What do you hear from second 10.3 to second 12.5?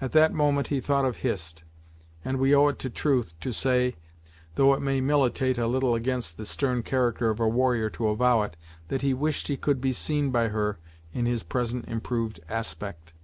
by her in his present improved